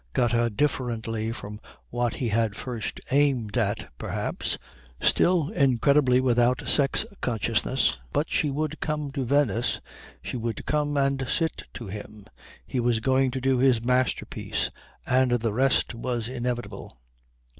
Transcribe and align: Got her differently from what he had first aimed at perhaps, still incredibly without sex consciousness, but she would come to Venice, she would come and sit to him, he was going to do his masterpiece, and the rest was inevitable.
Got 0.13 0.31
her 0.31 0.49
differently 0.49 1.31
from 1.31 1.61
what 1.91 2.15
he 2.15 2.29
had 2.29 2.55
first 2.55 2.99
aimed 3.11 3.55
at 3.55 3.87
perhaps, 3.99 4.57
still 4.99 5.49
incredibly 5.49 6.19
without 6.19 6.67
sex 6.67 7.05
consciousness, 7.21 8.01
but 8.11 8.27
she 8.27 8.49
would 8.49 8.79
come 8.79 9.11
to 9.11 9.23
Venice, 9.23 9.79
she 10.19 10.37
would 10.37 10.65
come 10.65 10.97
and 10.97 11.29
sit 11.29 11.65
to 11.75 11.85
him, 11.85 12.25
he 12.65 12.79
was 12.79 12.99
going 12.99 13.29
to 13.29 13.39
do 13.39 13.59
his 13.59 13.83
masterpiece, 13.85 14.71
and 15.05 15.33
the 15.33 15.53
rest 15.53 15.93
was 15.93 16.27
inevitable. 16.27 16.99